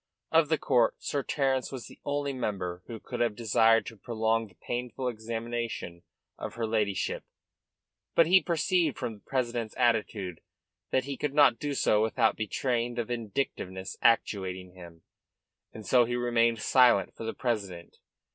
[0.31, 4.47] Of the court Sir Terence was the only member who could have desired to prolong
[4.47, 6.01] the painful examination
[6.39, 7.23] of her ladyship.
[8.15, 10.41] But he perceived from the president's attitude
[10.89, 15.03] that he could not do so without betraying the vindictiveness actuating him;
[15.71, 17.99] and so he remained silent for the present.